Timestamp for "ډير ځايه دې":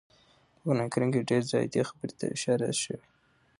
1.29-1.81